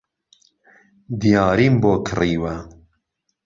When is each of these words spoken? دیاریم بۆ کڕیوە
دیاریم 1.21 1.75
بۆ 1.81 1.93
کڕیوە 2.05 2.55